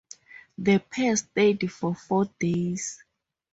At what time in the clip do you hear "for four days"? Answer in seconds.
1.71-3.03